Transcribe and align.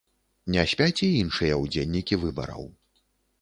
Не 0.53 0.61
спяць 0.71 1.03
і 1.07 1.09
іншыя 1.17 1.59
ўдзельнікі 1.65 2.19
выбараў. 2.25 2.67